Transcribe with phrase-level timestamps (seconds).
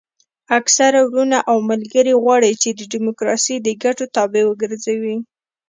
[0.57, 5.15] اکثره وروڼه او ملګري غواړي چې ډیموکراسي د ګټو تابع وګرځوي.